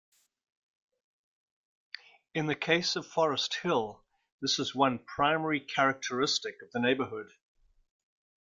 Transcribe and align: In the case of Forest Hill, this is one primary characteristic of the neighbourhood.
In 2.33 2.47
the 2.47 2.55
case 2.55 2.95
of 2.95 3.05
Forest 3.05 3.53
Hill, 3.61 4.03
this 4.41 4.57
is 4.57 4.73
one 4.73 4.97
primary 5.05 5.59
characteristic 5.59 6.55
of 6.63 6.71
the 6.73 6.79
neighbourhood. 6.79 7.29